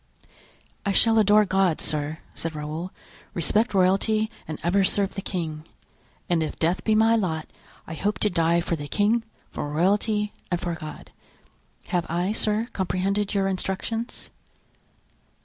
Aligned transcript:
"I 0.83 0.93
shall 0.93 1.19
adore 1.19 1.45
God, 1.45 1.79
sir," 1.79 2.17
said 2.33 2.55
Raoul, 2.55 2.89
"respect 3.35 3.75
royalty 3.75 4.31
and 4.47 4.57
ever 4.63 4.83
serve 4.83 5.13
the 5.13 5.21
king. 5.21 5.63
And 6.27 6.41
if 6.41 6.57
death 6.57 6.83
be 6.83 6.95
my 6.95 7.15
lot, 7.15 7.45
I 7.85 7.93
hope 7.93 8.17
to 8.21 8.29
die 8.31 8.61
for 8.61 8.75
the 8.75 8.87
king, 8.87 9.21
for 9.51 9.69
royalty 9.69 10.33
and 10.49 10.59
for 10.59 10.73
God. 10.73 11.11
Have 11.89 12.07
I, 12.09 12.31
sir, 12.31 12.67
comprehended 12.73 13.35
your 13.35 13.47
instructions?" 13.47 14.31